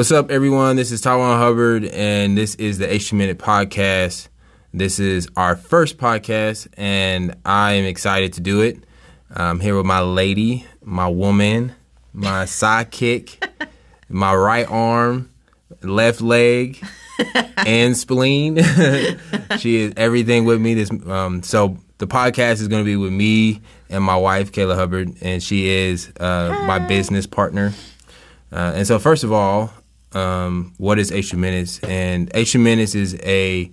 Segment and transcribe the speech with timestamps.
[0.00, 0.76] What's up, everyone?
[0.76, 4.28] This is Tywon Hubbard, and this is the H Minute Podcast.
[4.72, 8.82] This is our first podcast, and I am excited to do it.
[9.30, 11.74] I'm here with my lady, my woman,
[12.14, 13.46] my sidekick,
[14.08, 15.30] my right arm,
[15.82, 16.82] left leg,
[17.66, 18.56] and spleen.
[19.58, 20.72] she is everything with me.
[20.72, 24.76] This um, so the podcast is going to be with me and my wife, Kayla
[24.76, 27.74] Hubbard, and she is uh, my business partner.
[28.50, 29.70] Uh, and so, first of all,
[30.12, 31.78] um, what is H2 Minutes?
[31.80, 33.70] And H2 Minutes is a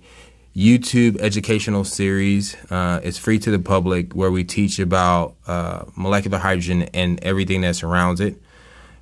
[0.56, 2.56] YouTube educational series.
[2.70, 7.60] Uh, it's free to the public where we teach about uh, molecular hydrogen and everything
[7.62, 8.40] that surrounds it.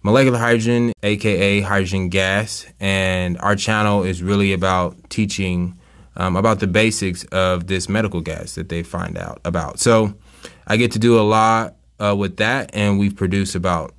[0.03, 5.77] Molecular hydrogen, aka hydrogen gas, and our channel is really about teaching
[6.17, 9.81] um, about the basics of this medical gas that they find out about.
[9.81, 10.15] So
[10.67, 13.95] I get to do a lot uh, with that, and we've produced about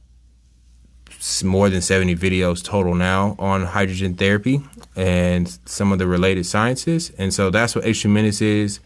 [1.43, 4.61] more than 70 videos total now on hydrogen therapy
[4.95, 7.11] and some of the related sciences.
[7.17, 8.79] And so that's what H2 Minutes is.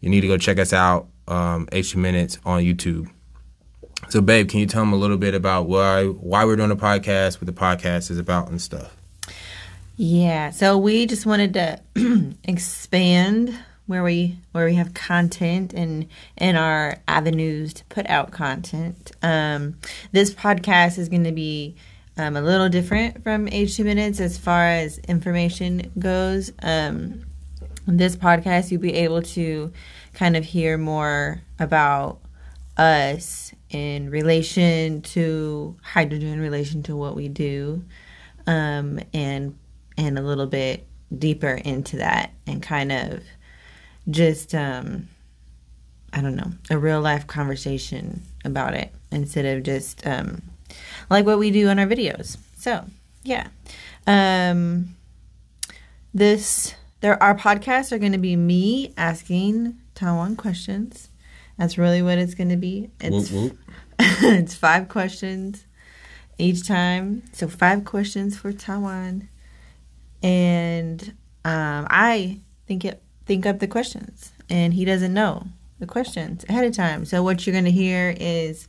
[0.00, 3.08] You need to go check us out, um, H2 Minutes on YouTube.
[4.08, 6.76] So, babe, can you tell them a little bit about why why we're doing a
[6.76, 8.94] podcast, what the podcast is about, and stuff?
[9.96, 11.80] Yeah, so we just wanted to
[12.44, 16.06] expand where we where we have content and
[16.36, 19.12] and our avenues to put out content.
[19.22, 19.78] Um,
[20.12, 21.76] this podcast is going to be
[22.16, 26.50] um, a little different from H2 Minutes as far as information goes.
[26.62, 27.24] Um,
[27.86, 29.72] this podcast, you'll be able to
[30.14, 32.18] kind of hear more about
[32.76, 37.84] us in relation to hydrogen, in relation to what we do,
[38.46, 39.56] um, and
[39.96, 40.86] and a little bit
[41.16, 43.22] deeper into that, and kind of
[44.08, 45.08] just um,
[46.12, 50.42] I don't know a real life conversation about it instead of just um,
[51.10, 52.36] like what we do in our videos.
[52.56, 52.84] So
[53.22, 53.48] yeah,
[54.06, 54.94] um,
[56.14, 61.10] this there our podcasts are going to be me asking Tywon questions.
[61.58, 62.90] That's really what it's going to be.
[63.00, 63.58] It's Whoop, whoop.
[63.98, 65.66] it's five questions
[66.38, 67.22] each time.
[67.32, 69.28] So five questions for Tywon,
[70.22, 71.02] and
[71.44, 75.46] um, I think it think up the questions, and he doesn't know
[75.78, 77.04] the questions ahead of time.
[77.04, 78.68] So what you're going to hear is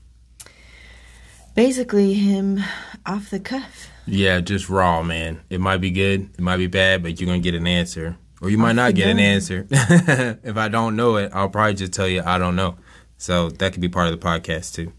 [1.55, 2.59] basically him
[3.05, 3.89] off the cuff.
[4.05, 5.41] Yeah, just raw, man.
[5.49, 8.49] It might be good, it might be bad, but you're gonna get an answer, or
[8.49, 9.67] you might Off not get an answer.
[9.71, 12.77] if I don't know it, I'll probably just tell you I don't know.
[13.17, 14.93] So that could be part of the podcast too.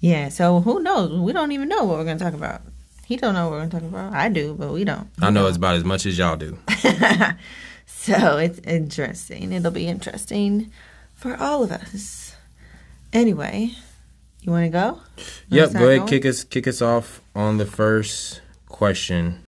[0.00, 0.28] Yeah.
[0.28, 1.18] So who knows?
[1.18, 2.62] We don't even know what we're going to talk about.
[3.06, 4.12] He don't know what we're going to talk about.
[4.12, 5.08] I do, but we don't.
[5.22, 6.58] I know it's about as much as y'all do.
[7.86, 9.52] So it's interesting.
[9.52, 10.70] It'll be interesting
[11.14, 12.36] for all of us.
[13.12, 13.70] Anyway,
[14.42, 15.00] you want to go?
[15.48, 16.06] Yep, go ahead, going?
[16.08, 19.42] kick us kick us off on the first question.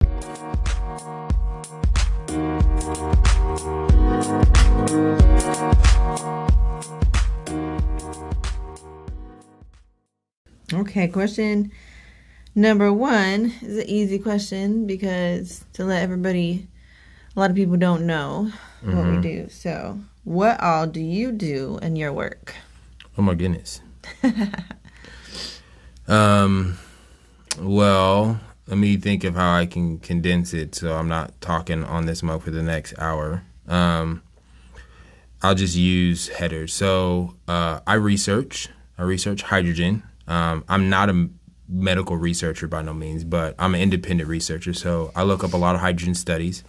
[10.73, 11.71] Okay, question
[12.55, 16.67] number one is an easy question because to let everybody,
[17.35, 18.51] a lot of people don't know
[18.81, 19.49] what we do.
[19.49, 22.55] So, what all do you do in your work?
[23.17, 23.81] Oh my goodness.
[26.07, 26.77] um,
[27.59, 32.05] well, let me think of how I can condense it so I'm not talking on
[32.05, 33.43] this mic for the next hour.
[33.67, 34.21] Um,
[35.41, 36.73] I'll just use headers.
[36.73, 38.69] So uh, I research.
[38.97, 40.03] I research hydrogen.
[40.27, 41.29] Um, I'm not a
[41.67, 44.73] medical researcher by no means, but I'm an independent researcher.
[44.73, 46.63] So I look up a lot of hydrogen studies,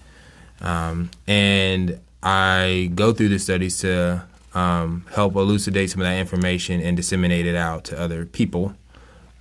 [0.61, 4.25] um, and I go through the studies to
[4.55, 8.75] um, help elucidate some of that information and disseminate it out to other people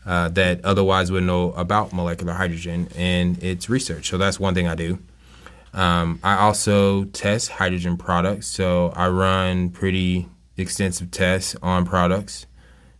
[0.05, 4.09] uh, that otherwise would know about molecular hydrogen and its research.
[4.09, 4.99] So that's one thing I do.
[5.73, 8.47] Um, I also test hydrogen products.
[8.47, 12.45] So I run pretty extensive tests on products,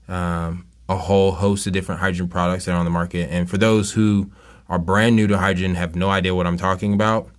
[0.08, 3.30] um, a whole host of different hydrogen products that are on the market.
[3.32, 4.32] And for those who
[4.68, 7.30] are brand new to hydrogen, have no idea what I'm talking about,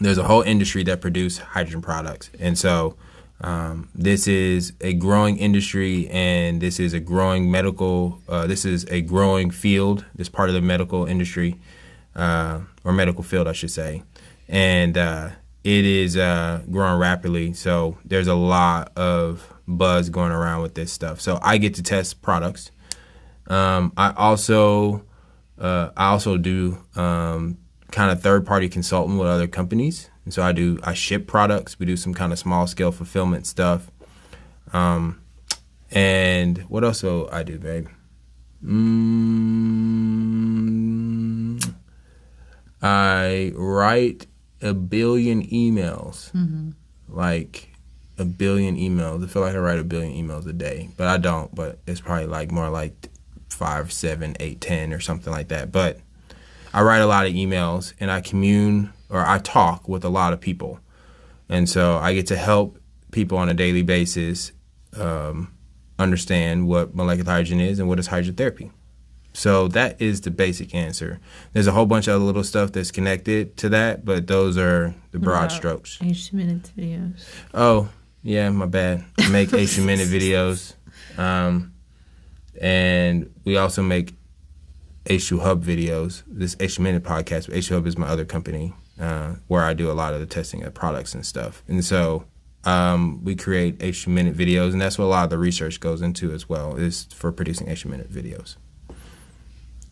[0.00, 2.30] there's a whole industry that produce hydrogen products.
[2.38, 2.96] And so
[3.42, 8.84] um, this is a growing industry and this is a growing medical, uh, this is
[8.90, 11.56] a growing field, this part of the medical industry,
[12.16, 14.02] uh, or medical field, I should say.
[14.48, 15.30] And uh,
[15.64, 17.52] it is uh, growing rapidly.
[17.52, 21.20] So there's a lot of buzz going around with this stuff.
[21.20, 22.70] So I get to test products.
[23.46, 25.04] Um, I also
[25.58, 27.58] uh, I also do um,
[27.90, 30.10] kind of third party consultant with other companies.
[30.24, 31.78] And so I do I ship products.
[31.78, 33.90] We do some kind of small scale fulfillment stuff.
[34.72, 35.20] Um,
[35.90, 37.88] and what else do I do, babe?
[38.64, 39.20] Mm,
[42.82, 44.26] I write
[44.62, 46.30] a billion emails,
[47.08, 47.72] like
[48.18, 49.24] a billion emails.
[49.24, 51.52] I feel like I write a billion emails a day, but I don't.
[51.54, 53.08] But it's probably like more like
[53.48, 55.72] five, seven, eight, ten, or something like that.
[55.72, 56.00] But
[56.72, 60.32] I write a lot of emails, and I commune or I talk with a lot
[60.32, 60.80] of people,
[61.48, 62.78] and so I get to help
[63.10, 64.52] people on a daily basis
[64.96, 65.52] um,
[65.98, 68.70] understand what molecular hydrogen is and what is hydrotherapy.
[69.32, 71.20] So that is the basic answer.
[71.52, 74.94] There's a whole bunch of other little stuff that's connected to that, but those are
[75.12, 75.98] the broad strokes.
[76.02, 77.24] H minutes videos.
[77.54, 77.88] Oh,
[78.22, 79.04] yeah, my bad.
[79.18, 80.74] I make H minute videos.
[81.16, 81.74] Um,
[82.60, 84.14] and we also make
[85.06, 86.22] H2 Hub videos.
[86.26, 89.90] This H minute podcast, but H2 Hub is my other company uh, where I do
[89.90, 91.62] a lot of the testing of products and stuff.
[91.66, 92.24] And so
[92.64, 96.02] um, we create H2 minute videos, and that's what a lot of the research goes
[96.02, 98.56] into as well, is for producing H2 minute videos.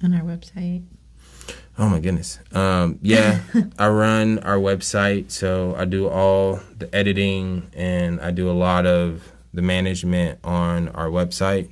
[0.02, 0.84] On our website.
[1.78, 2.40] Oh my goodness.
[2.52, 3.40] Um, yeah,
[3.78, 8.84] I run our website, so I do all the editing and I do a lot
[8.84, 11.70] of the management on our website,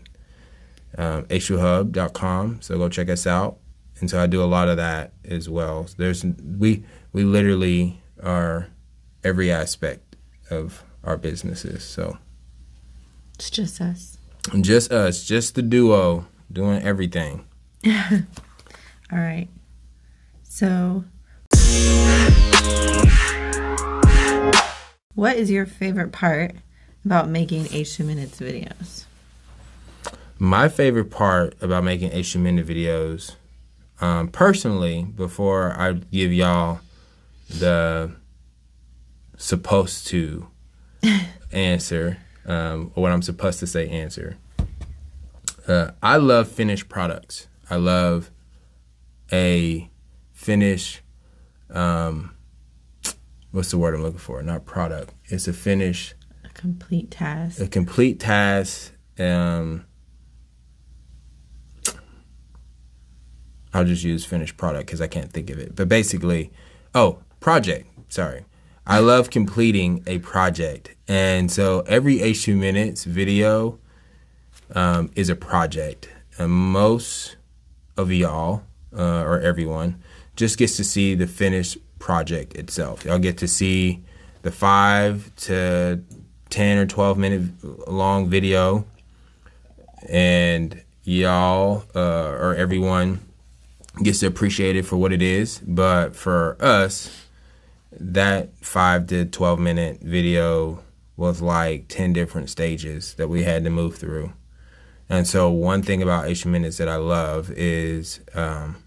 [0.97, 2.61] um, h2hub.com.
[2.63, 3.59] So go check us out.
[4.01, 5.87] And so I do a lot of that as well.
[5.97, 8.69] There's we we literally are
[9.25, 10.17] every aspect
[10.51, 11.83] of our businesses.
[11.85, 12.19] So
[13.35, 14.19] It's just us.
[14.61, 17.47] just us, just the duo doing everything.
[17.87, 19.49] All right.
[20.43, 21.05] So,
[25.15, 26.55] what is your favorite part
[27.05, 29.05] about making H2 Minutes videos?
[30.39, 33.37] My favorite part about making H2 minute videos,
[34.01, 36.81] um, personally, before I give y'all
[37.49, 38.13] the
[39.39, 40.49] supposed to
[41.53, 44.37] answer, um, or what I'm supposed to say answer,
[45.67, 47.49] uh, I love finished products.
[47.71, 48.31] I love
[49.33, 49.91] a
[50.33, 51.01] finished,
[51.71, 52.35] um,
[53.53, 54.43] what's the word I'm looking for?
[54.43, 55.15] Not product.
[55.25, 56.13] It's a finished
[56.45, 57.59] A complete task.
[57.59, 58.93] a complete task.
[59.19, 59.87] Um,
[63.77, 65.77] I'll just use finished product because I can't think of it.
[65.77, 66.51] But basically,
[66.95, 67.87] oh, project.
[68.09, 68.47] Sorry.
[68.87, 70.95] I love completing a project.
[71.07, 73.79] And so every H2 minutes video
[74.75, 76.09] um, is a project.
[76.39, 77.37] And most
[77.99, 78.63] of y'all,
[78.97, 80.03] uh, or everyone,
[80.37, 83.05] just gets to see the finished project itself.
[83.05, 84.03] Y'all get to see
[84.43, 86.01] the five to
[86.49, 87.43] 10 or 12 minute
[87.91, 88.87] long video
[90.09, 93.26] and y'all uh, or everyone
[94.03, 97.27] gets to appreciate it for what it is but for us
[97.99, 100.83] that 5 to 12 minute video
[101.17, 104.33] was like 10 different stages that we had to move through.
[105.09, 108.83] And so one thing about H minutes that I love is um,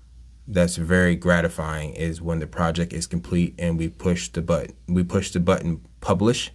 [0.47, 5.03] that's very gratifying is when the project is complete and we push the button we
[5.03, 6.51] push the button publish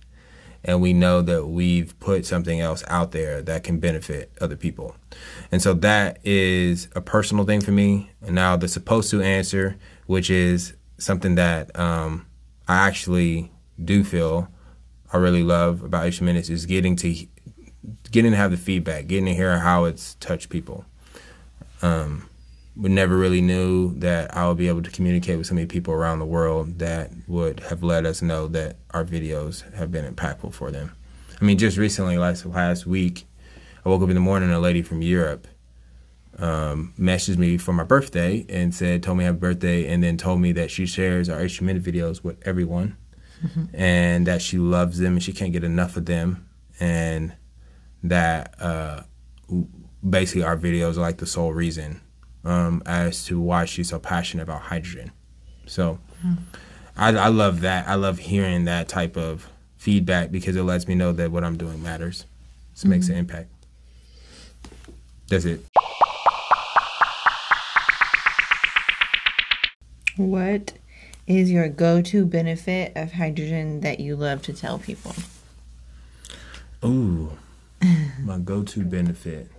[0.64, 4.96] and we know that we've put something else out there that can benefit other people.
[5.52, 8.10] And so that is a personal thing for me.
[8.22, 12.26] And now the supposed to answer, which is something that um,
[12.66, 13.50] I actually
[13.82, 14.48] do feel
[15.12, 17.26] I really love about H minutes is getting to
[18.10, 20.84] getting to have the feedback, getting to hear how it's touched people.
[21.82, 22.28] Um,
[22.76, 25.94] we never really knew that I would be able to communicate with so many people
[25.94, 30.52] around the world that would have let us know that our videos have been impactful
[30.54, 30.92] for them.
[31.40, 33.26] I mean, just recently, like last week,
[33.84, 35.46] I woke up in the morning, a lady from Europe
[36.38, 40.40] um, messaged me for my birthday and said, told me happy birthday, and then told
[40.40, 42.96] me that she shares our H minute videos with everyone
[43.74, 46.48] and that she loves them and she can't get enough of them,
[46.80, 47.34] and
[48.02, 49.02] that uh,
[50.08, 52.00] basically our videos are like the sole reason
[52.44, 55.12] um, as to why she's so passionate about hydrogen.
[55.66, 55.98] So
[56.96, 57.88] I, I love that.
[57.88, 61.56] I love hearing that type of feedback because it lets me know that what I'm
[61.56, 62.26] doing matters.
[62.76, 63.50] It makes an impact.
[65.28, 65.64] That's it.
[70.16, 70.74] What
[71.26, 75.14] is your go to benefit of hydrogen that you love to tell people?
[76.84, 77.32] Ooh,
[78.22, 79.50] my go-to benefit.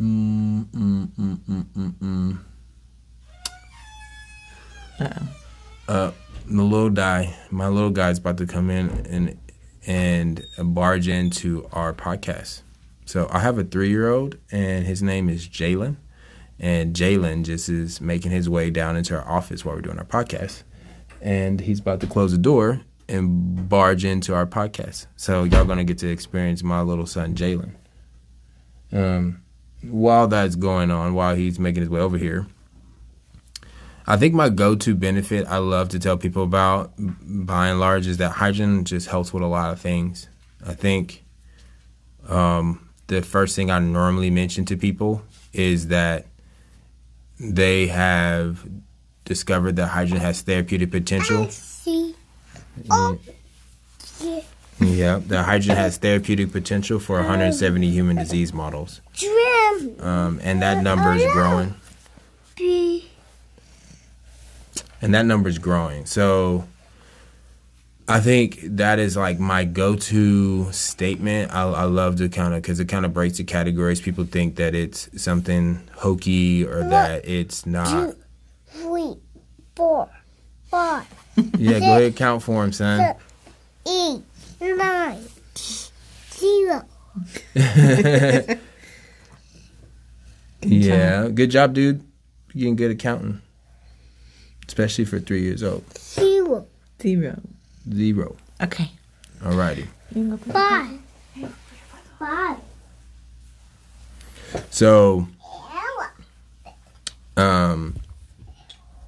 [0.00, 2.38] Mm, mm, mm, mm.
[4.98, 5.28] Uh-oh.
[5.88, 6.10] Uh,
[6.46, 9.38] the little guy, my little guy's about to come in and
[9.86, 12.62] and barge into our podcast.
[13.04, 15.96] So I have a three-year-old, and his name is Jalen.
[16.58, 20.04] And Jalen just is making his way down into our office while we're doing our
[20.04, 20.62] podcast.
[21.20, 25.06] And he's about to close the door and barge into our podcast.
[25.16, 27.72] So y'all gonna get to experience my little son Jalen.
[28.92, 29.42] Um,
[29.82, 32.46] while that's going on, while he's making his way over here,
[34.06, 38.16] I think my go-to benefit I love to tell people about, by and large, is
[38.16, 40.28] that hydrogen just helps with a lot of things.
[40.66, 41.24] I think
[42.28, 45.22] um, the first thing I normally mention to people
[45.52, 46.26] is that
[47.38, 48.66] they have
[49.24, 51.48] discovered that hydrogen has therapeutic potential.
[51.48, 52.14] See.
[52.90, 53.18] Oh.
[54.20, 54.40] Yeah.
[54.80, 59.02] Yeah, that hydrogen has therapeutic potential for 170 human disease models.
[60.00, 61.74] Um, and that number is growing.
[65.02, 66.04] And that number is growing.
[66.06, 66.64] So
[68.06, 71.52] I think that is like my go-to statement.
[71.54, 74.00] I, I love to kind of because it kind of breaks the categories.
[74.00, 78.10] People think that it's something hokey or that it's not.
[78.10, 78.16] Two,
[78.66, 79.14] three,
[79.76, 80.10] four,
[80.70, 81.06] five,
[81.56, 83.14] Yeah, go ahead, count for him, son.
[83.86, 84.22] eight,
[84.60, 85.22] nine,
[86.34, 86.84] zero.
[90.62, 92.00] Yeah, good job, dude.
[92.52, 93.40] You're getting good at counting,
[94.66, 95.84] especially for three years old.
[95.98, 96.66] Zero.
[97.00, 97.40] Zero.
[97.92, 98.36] Zero.
[98.62, 98.90] Okay.
[99.40, 99.86] Alrighty.
[100.14, 100.98] You can go Five.
[102.18, 102.56] Five.
[104.70, 105.26] So
[107.36, 107.96] um,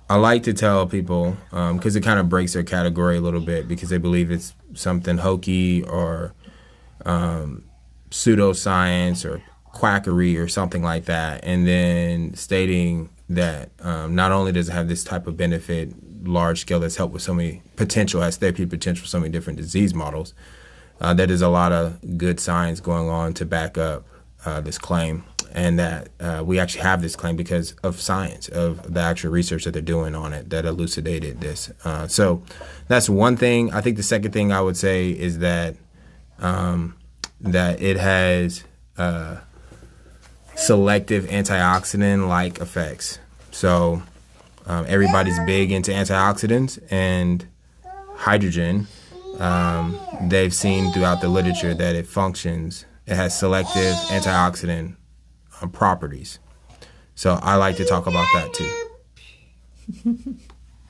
[0.08, 3.68] I like to tell people because it kind of breaks their category a little bit
[3.68, 6.32] because they believe it's something hokey or
[7.04, 7.64] um,
[8.10, 9.42] pseudoscience or
[9.72, 14.88] quackery or something like that, and then stating that um, not only does it have
[14.88, 15.92] this type of benefit,
[16.24, 19.58] large scale, that's helped with so many potential, has therapeutic potential for so many different
[19.58, 20.34] disease models.
[21.00, 24.06] Uh, that there's a lot of good science going on to back up
[24.44, 28.94] uh, this claim, and that uh, we actually have this claim because of science, of
[28.94, 31.72] the actual research that they're doing on it that elucidated this.
[31.84, 32.42] Uh, so
[32.88, 33.72] that's one thing.
[33.72, 35.76] I think the second thing I would say is that
[36.38, 36.96] um,
[37.40, 38.64] that it has
[40.54, 43.18] selective antioxidant-like effects.
[43.50, 44.02] So
[44.66, 47.46] um, everybody's big into antioxidants and
[48.16, 48.86] hydrogen.
[49.38, 52.84] Um, they've seen throughout the literature that it functions.
[53.06, 54.96] It has selective antioxidant
[55.60, 56.38] um, properties.
[57.14, 58.70] So I like to talk about that too.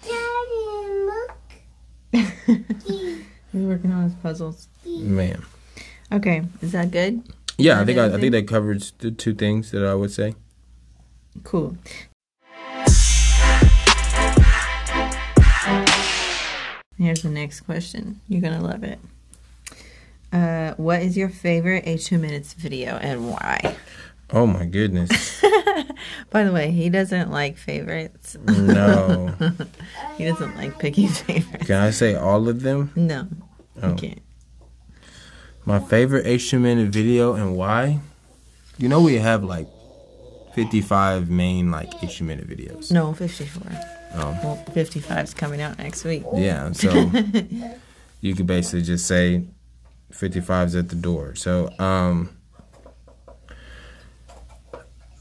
[0.04, 1.32] Daddy, look.
[3.52, 4.68] He's working on his puzzles.
[4.86, 5.42] Man,
[6.10, 6.42] Okay.
[6.60, 7.22] Is that good?
[7.58, 10.34] Yeah, I think I, I think that covers the two things that I would say.
[11.44, 11.76] Cool.
[16.98, 18.20] Here's the next question.
[18.28, 18.98] You're gonna love it.
[20.32, 23.76] Uh, what is your favorite H2 Minutes video and why?
[24.30, 25.42] Oh my goodness,
[26.30, 28.36] By the way, he doesn't like favorites.
[28.46, 29.34] no!
[30.16, 31.66] he doesn't like picking favorites.
[31.66, 32.92] Can I say all of them?
[32.96, 33.28] No,
[33.82, 33.90] Oh.
[33.90, 34.22] you can't.
[35.64, 38.00] My favorite H2 minute video and why?
[38.78, 39.68] You know we have like
[40.54, 42.90] 55 main like H2 minute videos.
[42.90, 43.62] No, 54.
[44.14, 44.38] Oh.
[44.42, 46.24] Well, 55 is coming out next week.
[46.34, 46.90] Yeah, so
[48.20, 49.44] you could basically just say
[50.12, 51.34] 55's at the door.
[51.36, 52.36] So, um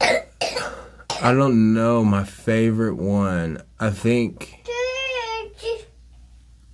[0.00, 3.62] I don't know my favorite one.
[3.78, 4.58] I think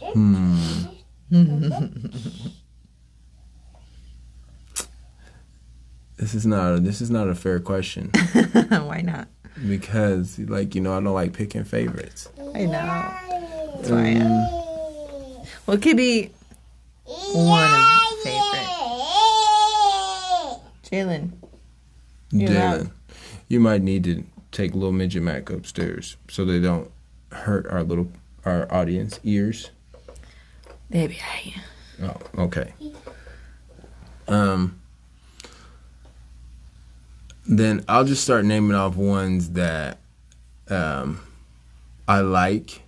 [0.01, 0.85] hmm
[6.19, 8.11] This is not this is not a fair question
[8.71, 9.29] Why not?
[9.69, 12.29] because like you know I don't like picking favorites.
[12.55, 13.15] I know.
[13.77, 14.31] That's why I am.
[15.67, 16.31] Well, it could be
[17.05, 17.85] one of
[18.23, 18.69] favorite.
[20.85, 21.33] Jalen.
[22.33, 22.91] Jalen,
[23.49, 26.91] you might need to take little midget Mac upstairs so they don't
[27.33, 28.11] hurt our little
[28.45, 29.71] our audience ears.
[30.91, 31.55] Baby, I
[32.03, 32.73] Oh, okay.
[34.29, 34.81] Um,
[37.49, 39.99] then I'll just start naming off ones that
[40.69, 41.21] um,
[42.07, 42.83] I like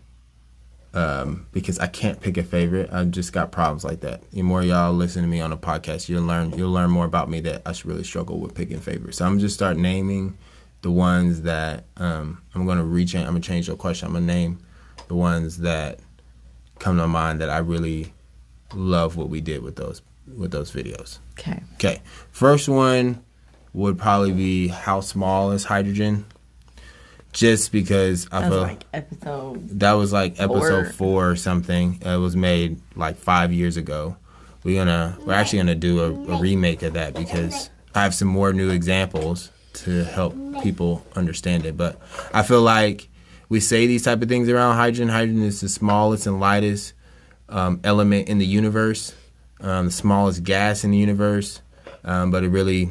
[0.93, 2.91] um, because I can't pick a favorite.
[2.93, 4.29] I've just got problems like that.
[4.33, 7.31] The more y'all listen to me on a podcast, you'll learn you'll learn more about
[7.31, 9.19] me that I should really struggle with picking favorites.
[9.19, 10.37] So I'm just start naming
[10.83, 13.15] the ones that um, I'm gonna reach.
[13.15, 14.09] I'm gonna change your question.
[14.09, 14.59] I'm gonna name
[15.09, 16.01] the ones that
[16.79, 18.13] come to mind that I really
[18.75, 20.03] love what we did with those
[20.37, 21.19] with those videos.
[21.39, 21.63] Okay.
[21.75, 23.23] Okay, first one
[23.73, 26.25] would probably be how small is hydrogen?
[27.33, 29.79] Just because I That feel like episode.
[29.79, 30.93] that was like episode Four.
[30.93, 32.01] four or something.
[32.05, 34.17] It was made like five years ago.
[34.65, 38.27] We're gonna we're actually gonna do a, a remake of that because I have some
[38.27, 40.35] more new examples to help
[40.65, 41.77] people understand it.
[41.77, 42.01] But
[42.35, 43.09] I feel like
[43.49, 45.09] we say these type of things around hydrogen.
[45.09, 46.95] Hydrogen is the smallest and lightest
[47.49, 49.15] um, element in the universe,
[49.61, 51.63] um, the smallest gas in the universe.
[52.05, 52.91] Um, but it really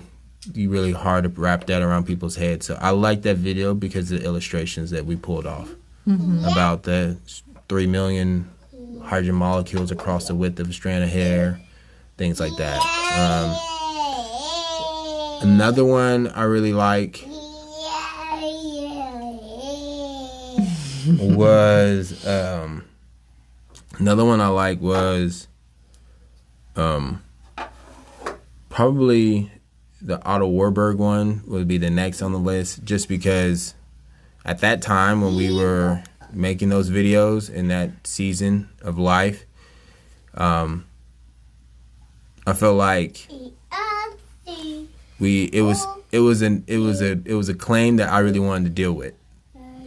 [0.55, 2.65] really hard to wrap that around people's heads.
[2.65, 5.69] So I like that video because of the illustrations that we pulled off.
[6.45, 7.17] about the
[7.67, 8.49] three million
[9.03, 11.59] hydrogen molecules across the width of a strand of hair,
[12.17, 12.79] things like that.
[15.41, 17.23] Um, another one I really like
[21.07, 22.83] was um,
[23.97, 25.47] another one I like was
[26.75, 27.23] um,
[28.69, 29.51] probably
[30.01, 33.73] the Otto Warburg one would be the next on the list, just because
[34.45, 39.45] at that time when we were making those videos in that season of life,
[40.35, 40.85] um,
[42.45, 43.27] I felt like
[45.19, 48.19] we it was it was an it was a it was a claim that I
[48.19, 49.13] really wanted to deal with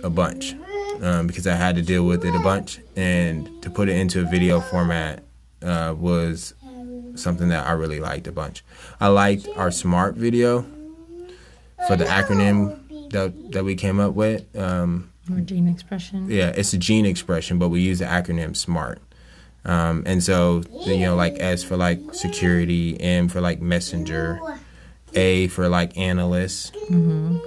[0.03, 0.55] a bunch
[1.03, 2.81] um, because I had to deal with it a bunch.
[2.97, 5.23] And to put it into a video format
[5.63, 6.55] uh, was
[7.15, 8.65] something that I really liked a bunch.
[9.01, 10.63] I liked our smart video
[11.87, 14.45] for the acronym that that we came up with.
[14.57, 16.29] Um, Or gene expression.
[16.31, 19.01] yeah, it's a gene expression, but we use the acronym SMART.
[19.65, 24.41] Um, and so, you know, like S for like security, M for like messenger,
[25.15, 26.77] A for like analyst,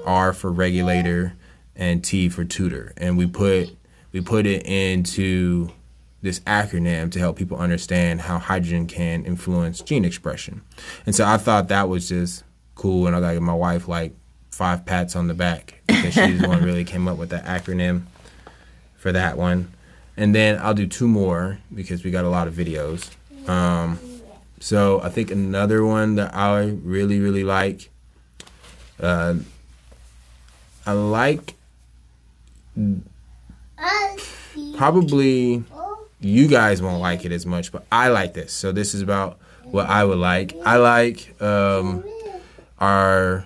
[0.06, 1.34] R for regulator,
[1.76, 2.94] and T for tutor.
[2.98, 3.76] And we put
[4.14, 5.70] we put it into
[6.26, 10.62] this acronym to help people understand how hydrogen can influence gene expression.
[11.06, 14.14] And so I thought that was just cool, and I got my wife like
[14.52, 18.04] five pats on the back because she's the one really came up with that acronym
[18.98, 19.72] for that one.
[20.18, 23.10] And then I'll do two more because we got a lot of videos.
[23.48, 24.00] Um,
[24.60, 27.92] so I think another one that I really, really like.
[29.00, 29.36] Uh,
[30.88, 31.54] I like
[34.78, 35.64] probably
[36.26, 38.52] you guys won't like it as much, but I like this.
[38.52, 40.56] So this is about what I would like.
[40.66, 42.04] I like um,
[42.80, 43.46] our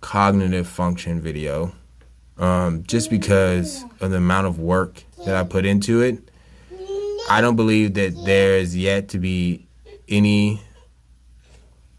[0.00, 1.72] cognitive function video
[2.38, 6.18] um, just because of the amount of work that I put into it.
[7.28, 9.66] I don't believe that there is yet to be
[10.08, 10.62] any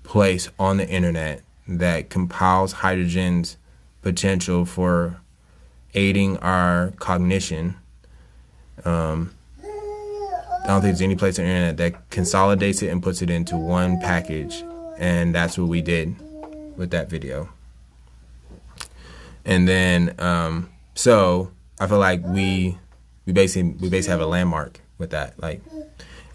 [0.02, 3.58] place on the internet that compiles hydrogen's
[4.02, 5.22] potential for
[5.94, 7.76] aiding our cognition.
[8.84, 9.36] Um,
[10.70, 13.32] I don't think there's any place on the internet that consolidates it and puts it
[13.32, 14.64] into one package,
[15.00, 16.16] and that's what we did
[16.78, 17.50] with that video.
[19.46, 22.78] And then, um, so I feel like we
[23.26, 25.64] we basically we basically have a landmark with that, like,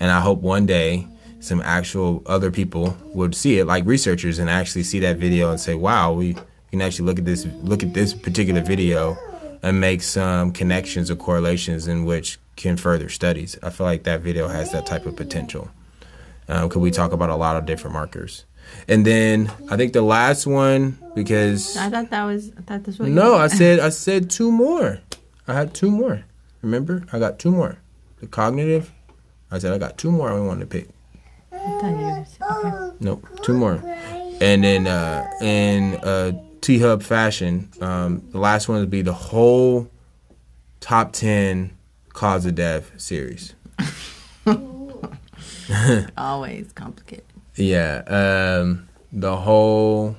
[0.00, 1.06] and I hope one day
[1.38, 5.60] some actual other people would see it, like researchers, and actually see that video and
[5.60, 6.36] say, "Wow, we
[6.72, 9.16] can actually look at this look at this particular video
[9.64, 14.20] and make some connections or correlations in which can further studies." I feel like that
[14.20, 15.70] video has that type of potential
[16.46, 18.44] because we talk about a lot of different markers.
[18.88, 22.50] And then I think the last one because I thought that was.
[22.58, 23.08] I thought this was.
[23.08, 25.00] no, I said I said two more.
[25.46, 26.24] I had two more.
[26.62, 27.78] Remember, I got two more.
[28.20, 28.90] The cognitive.
[29.50, 30.30] I said I got two more.
[30.30, 30.88] I wanted to pick.
[31.52, 31.96] I thought you
[32.66, 32.96] were- okay.
[33.00, 33.74] Nope, two more.
[34.40, 36.32] And then uh, in uh,
[36.64, 39.90] T Hub fashion, um, the last one would be the whole
[40.80, 41.76] top ten
[42.14, 43.54] cause of death series.
[46.16, 47.26] Always complicated.
[47.56, 50.16] Yeah, um, the whole.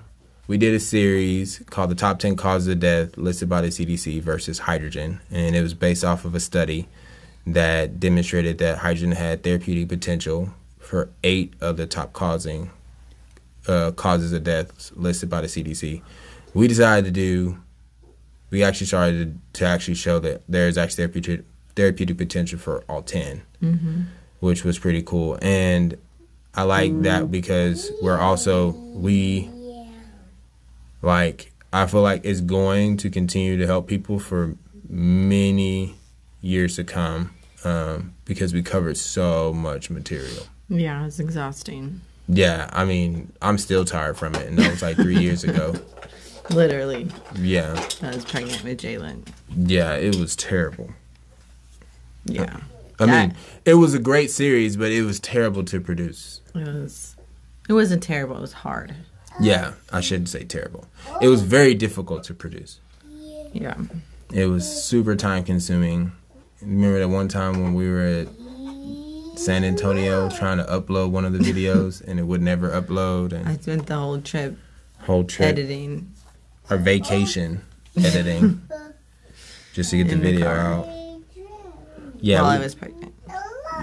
[0.47, 4.21] We did a series called "The Top Ten Causes of Death Listed by the CDC
[4.21, 6.87] versus Hydrogen," and it was based off of a study
[7.47, 12.69] that demonstrated that hydrogen had therapeutic potential for eight of the top causing
[13.67, 16.01] uh, causes of death listed by the CDC.
[16.53, 17.59] We decided to do.
[18.51, 22.83] We actually started to, to actually show that there is actually therapeutic therapeutic potential for
[22.87, 23.41] all 10
[24.39, 25.37] which was pretty cool.
[25.41, 25.97] And
[26.53, 29.49] I like that because we're also we
[31.01, 34.55] like I feel like it's going to continue to help people for
[34.87, 35.95] many
[36.41, 37.31] years to come
[37.63, 40.47] um, because we covered so much material.
[40.69, 42.01] Yeah, it's exhausting.
[42.27, 45.75] Yeah, I mean, I'm still tired from it, and that was like three years ago.
[46.49, 47.07] Literally,
[47.39, 49.27] Yeah, I was pregnant with Jalen.
[49.55, 50.91] yeah, it was terrible.
[52.25, 52.57] Yeah,
[52.99, 56.41] I That- mean, it was a great series, but it was terrible to produce.
[56.53, 57.15] it was.
[57.67, 58.37] It wasn't terrible.
[58.37, 58.93] It was hard.
[59.39, 60.87] Yeah, I shouldn't say terrible.
[61.21, 62.79] It was very difficult to produce.
[63.53, 63.75] Yeah.
[64.31, 66.11] It was super time consuming.
[66.61, 68.27] Remember that one time when we were at
[69.35, 73.47] San Antonio trying to upload one of the videos and it would never upload and
[73.47, 74.57] I spent the whole trip
[75.01, 76.11] whole trip editing.
[76.69, 77.63] our vacation
[77.97, 78.61] editing
[79.73, 80.57] just to get the In the video car.
[80.57, 80.87] out.
[82.21, 83.13] Yeah, while we- I was pregnant.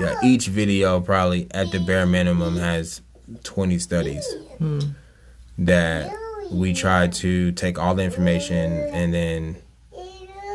[0.01, 0.19] yeah.
[0.25, 3.03] Each video probably at the bare minimum has
[3.45, 4.27] twenty studies
[4.59, 4.81] hmm.
[5.59, 6.11] that
[6.51, 9.57] we try to take all the information and then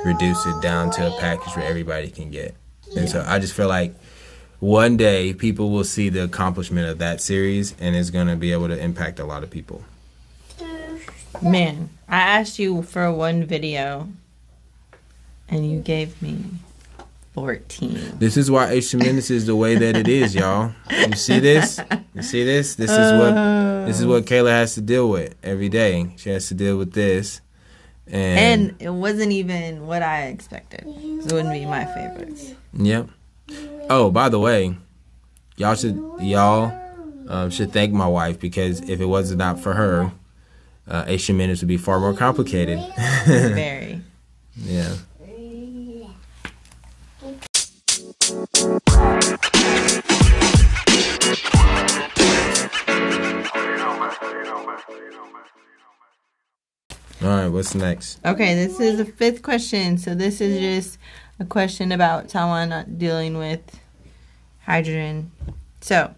[0.06, 2.56] reduce it down to a package where everybody can get.
[2.96, 3.96] And so I just feel like
[4.60, 8.52] one day people will see the accomplishment of that series and it's going to be
[8.52, 9.84] able to impact a lot of people.
[11.42, 14.10] Man, I asked you for one video
[15.50, 16.44] and you gave me
[17.34, 18.18] 14.
[18.18, 20.72] This is why H2 Minutes is the way that it is, y'all.
[20.90, 21.80] You see this?
[22.16, 22.74] You see this?
[22.74, 23.36] This is what
[23.86, 26.14] this is what Kayla has to deal with every day.
[26.18, 27.42] She has to deal with this.
[28.08, 30.84] And, And it wasn't even what I expected.
[30.84, 32.54] So it wouldn't be my favorites.
[32.74, 33.10] Yep.
[33.90, 34.76] Oh, by the way,
[35.56, 36.74] y'all should y'all
[37.30, 40.12] um, should thank my wife because if it was not for her,
[40.88, 42.80] uh, H2 Minutes would be far more complicated.
[43.26, 44.02] Very.
[44.58, 44.96] yeah.
[57.20, 57.48] All right.
[57.48, 58.20] What's next?
[58.26, 59.98] Okay, this is the fifth question.
[59.98, 61.00] So this is just
[61.40, 63.80] a question about someone not dealing with
[64.66, 65.32] hydrogen.
[65.82, 66.16] So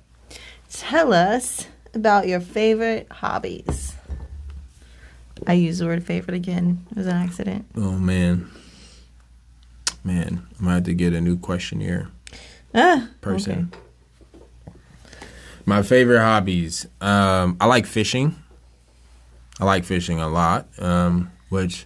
[0.72, 3.96] tell us about your favorite hobbies.
[5.48, 6.86] I used the word favorite again.
[6.92, 7.66] It was an accident.
[7.76, 8.50] Oh man,
[10.04, 12.10] man, I might have to get a new questionnaire.
[12.74, 13.72] Ah, person.
[15.66, 16.88] My favorite hobbies.
[17.00, 18.36] Um, I like fishing.
[19.60, 20.68] I like fishing a lot.
[20.80, 21.86] Um, which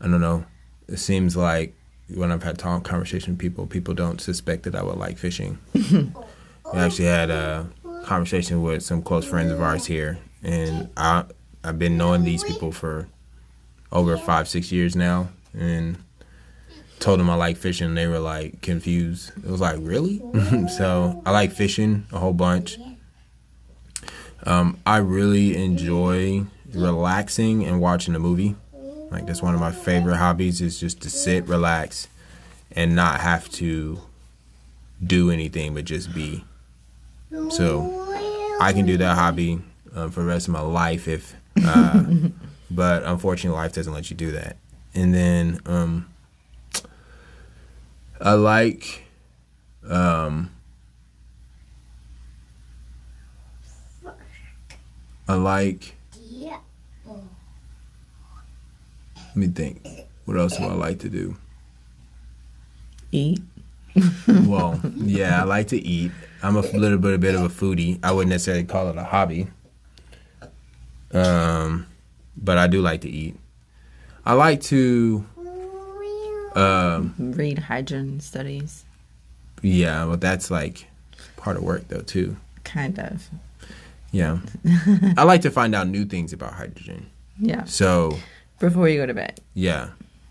[0.00, 0.44] I don't know.
[0.88, 1.74] It seems like
[2.08, 5.58] when I've had talk conversation with people, people don't suspect that I would like fishing.
[6.72, 7.68] I actually had a
[8.04, 11.24] conversation with some close friends of ours here, and I
[11.64, 13.08] I've been knowing these people for
[13.90, 15.98] over five six years now, and
[16.98, 19.32] told them I like fishing, and they were like confused.
[19.36, 20.22] It was like, really?
[20.76, 22.78] so I like fishing a whole bunch.
[24.44, 28.56] Um, I really enjoy relaxing and watching a movie.
[29.12, 32.08] Like that's one of my favorite hobbies is just to sit, relax,
[32.72, 34.00] and not have to
[35.04, 36.44] do anything but just be.
[37.50, 39.60] So I can do that hobby
[39.94, 42.04] um, for the rest of my life if, uh,
[42.70, 44.56] but unfortunately, life doesn't let you do that.
[44.94, 46.08] And then um,
[48.20, 49.04] I like
[49.88, 50.50] um
[55.28, 55.96] I like
[59.34, 59.86] let me think.
[60.24, 61.36] What else do I like to do?
[63.10, 63.40] Eat.
[64.26, 66.12] Well, yeah, I like to eat.
[66.42, 67.98] I'm a little bit a bit of a foodie.
[68.02, 69.48] I wouldn't necessarily call it a hobby.
[71.12, 71.86] Um
[72.36, 73.36] but I do like to eat.
[74.24, 75.26] I like to
[76.54, 78.84] um Read hydrogen studies.
[79.62, 80.86] yeah, well that's like
[81.36, 82.36] part of work though too.
[82.64, 83.28] Kind of.
[84.10, 84.38] Yeah.
[85.16, 87.10] I like to find out new things about hydrogen.
[87.38, 87.64] Yeah.
[87.64, 88.18] So,
[88.62, 89.40] Before you go to bed.
[89.54, 89.88] yeah.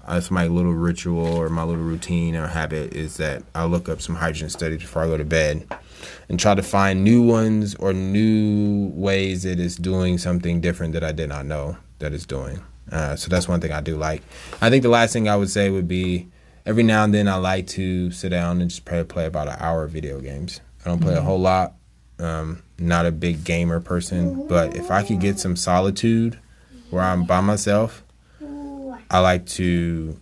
[0.07, 4.01] That's my little ritual or my little routine or habit is that I look up
[4.01, 5.67] some hydrogen studies before I go to bed
[6.27, 11.03] and try to find new ones or new ways that it's doing something different that
[11.03, 12.59] I did not know that it's doing.
[12.91, 14.23] Uh, so that's one thing I do like.
[14.59, 16.27] I think the last thing I would say would be
[16.65, 19.57] every now and then I like to sit down and just play, play about an
[19.59, 20.61] hour of video games.
[20.83, 21.75] I don't play a whole lot.
[22.17, 26.39] Um, not a big gamer person, but if I could get some solitude
[26.89, 28.03] where I'm by myself,
[29.11, 30.17] I like to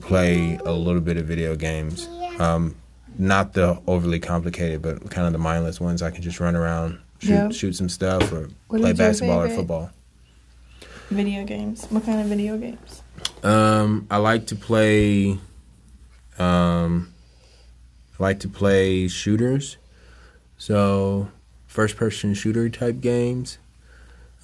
[0.00, 2.06] play a little bit of video games.
[2.38, 2.76] Um,
[3.16, 6.02] not the overly complicated, but kind of the mindless ones.
[6.02, 7.48] I can just run around, shoot, Yeah.
[7.50, 9.90] shoot some stuff, or What play basketball or football.
[11.08, 11.86] Video games.
[11.88, 13.02] What kind of video games?
[13.42, 15.38] Um, I like to play.
[16.38, 17.14] Um,
[18.18, 19.78] I like to play shooters,
[20.58, 21.28] so
[21.66, 23.58] first-person shooter type games.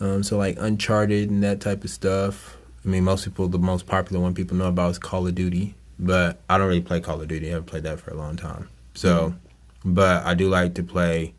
[0.01, 2.57] Um, so like Uncharted and that type of stuff.
[2.85, 5.75] I mean, most people, the most popular one people know about is Call of Duty,
[5.99, 7.49] but I don't really play Call of Duty.
[7.49, 8.69] I haven't played that for a long time.
[8.95, 9.35] So,
[9.85, 11.35] but I do like to play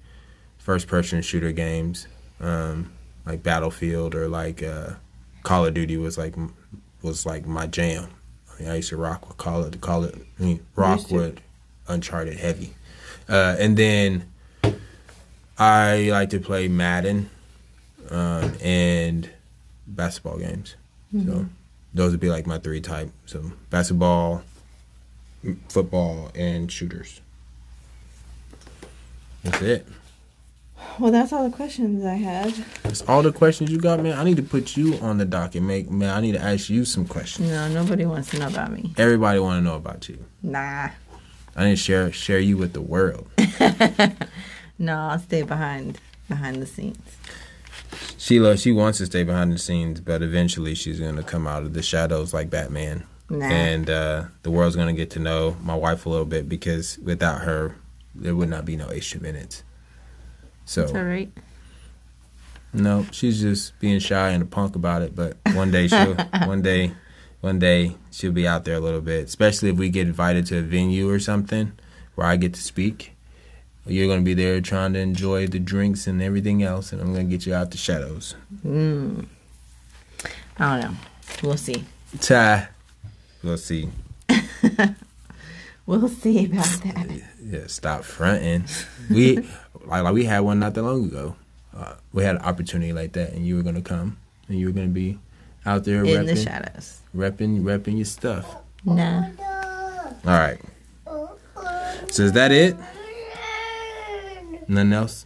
[0.59, 2.07] first-person shooter games,
[2.39, 2.91] um,
[3.25, 4.91] like Battlefield or like uh,
[5.43, 6.35] Call of Duty was like
[7.01, 8.09] was like my jam.
[8.51, 11.39] I, mean, I used to rock with Call it, Call it, I mean, rock with
[11.87, 12.75] Uncharted heavy,
[13.27, 14.31] uh, and then
[15.57, 17.29] I like to play Madden
[18.09, 19.29] um, and
[19.87, 20.75] basketball games.
[21.11, 21.43] So mm-hmm.
[21.93, 23.09] those would be like my three type.
[23.25, 24.43] So basketball,
[25.69, 27.21] football, and shooters.
[29.43, 29.87] That's it.
[30.99, 32.53] Well, that's all the questions I had.
[32.83, 34.17] That's all the questions you got, man.
[34.17, 36.09] I need to put you on the docket, make man.
[36.09, 37.49] I need to ask you some questions.
[37.49, 38.93] No, nobody wants to know about me.
[38.97, 40.23] Everybody want to know about you.
[40.43, 40.89] Nah.
[41.55, 43.27] I need to share share you with the world.
[44.81, 47.17] No, I'll stay behind behind the scenes.
[48.21, 51.73] Sheila, she wants to stay behind the scenes, but eventually she's gonna come out of
[51.73, 53.45] the shadows like Batman Nah.
[53.47, 57.41] and uh, the world's gonna get to know my wife a little bit because without
[57.41, 57.77] her,
[58.13, 59.63] there would not be no H2 minutes.
[60.65, 61.31] So It's all right.
[62.73, 65.15] no, she's just being shy and a punk about it.
[65.15, 66.13] But one day she'll,
[66.45, 66.91] one day,
[67.39, 69.25] one day she'll be out there a little bit.
[69.25, 71.71] Especially if we get invited to a venue or something
[72.13, 73.10] where I get to speak.
[73.85, 77.23] You're gonna be there trying to enjoy the drinks and everything else, and I'm gonna
[77.25, 78.35] get you out the shadows.
[78.65, 79.25] Mm.
[80.57, 80.97] I don't know.
[81.43, 81.83] We'll see.
[82.19, 82.69] Ta.
[83.43, 83.89] We'll see.
[85.87, 87.21] We'll see about that.
[87.43, 88.65] Yeah, stop fronting.
[89.09, 89.37] We
[89.85, 91.35] like, like we had one not that long ago.
[91.75, 94.17] Uh, we had an opportunity like that, and you were gonna come,
[94.47, 95.17] and you were gonna be
[95.65, 97.01] out there In the shadows.
[97.15, 98.55] repping, repping your stuff.
[98.85, 99.23] Nah.
[100.23, 100.59] All right.
[102.11, 102.75] So is that it?
[104.71, 105.25] Nothing else?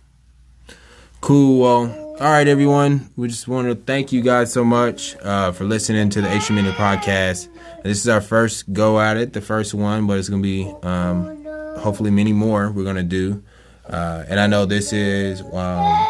[1.22, 1.60] Cool.
[1.60, 3.12] Well, all right, everyone.
[3.16, 6.50] We just want to thank you guys so much uh, for listening to the H
[6.50, 7.50] Minute Podcast.
[7.84, 11.46] This is our first go at it, the first one, but it's gonna be um,
[11.78, 13.44] hopefully many more we're gonna do.
[13.88, 16.08] Uh, and I know this is um,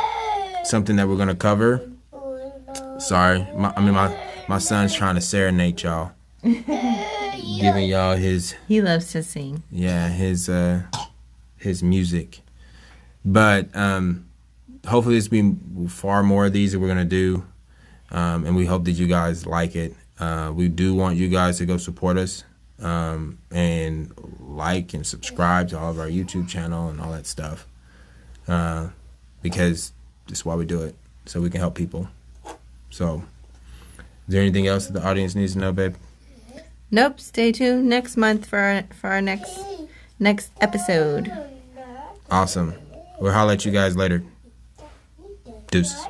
[0.63, 1.89] something that we're gonna cover.
[2.99, 4.17] Sorry, my, I mean my
[4.47, 9.63] my son's trying to serenade y'all, giving y'all his He loves to sing.
[9.69, 10.83] yeah his uh
[11.57, 12.39] his music
[13.25, 14.25] but um
[14.87, 15.53] hopefully there's be
[15.87, 17.43] far more of these that we're gonna do
[18.11, 21.57] um and we hope that you guys like it uh we do want you guys
[21.57, 22.43] to go support us
[22.79, 27.67] um and like and subscribe to all of our youtube channel and all that stuff
[28.47, 28.87] uh
[29.41, 29.91] because
[30.27, 32.07] that's why we do it so we can help people
[32.91, 33.23] so
[34.27, 35.95] is there anything else that the audience needs to know babe
[36.91, 37.19] Nope.
[37.19, 39.59] Stay tuned next month for our, for our next
[40.19, 41.31] next episode.
[42.31, 42.73] awesome
[43.19, 44.23] we'll holler at you guys later.
[45.71, 46.05] Deuces